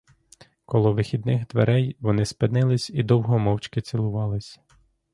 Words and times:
Коло 0.65 0.93
вихідних 0.93 1.47
дверей 1.47 1.95
вони 1.99 2.25
спинились 2.25 2.89
і 2.89 3.03
довго 3.03 3.39
мовчки 3.39 3.81
цілувались. 3.81 4.59